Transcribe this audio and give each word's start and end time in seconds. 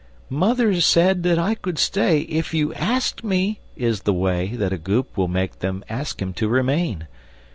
"Mother 0.31 0.81
said 0.81 1.21
that 1.21 1.37
I 1.37 1.53
could 1.53 1.77
stay 1.77 2.21
If 2.21 2.55
you 2.55 2.73
asked 2.73 3.23
me!" 3.23 3.59
is 3.75 4.01
the 4.01 4.15
way 4.15 4.47
That 4.55 4.73
a 4.73 4.79
Goop 4.79 5.15
will 5.15 5.27
make 5.27 5.59
them 5.59 5.83
ask 5.89 6.19
him 6.23 6.33
to 6.33 6.47
remain. 6.47 7.07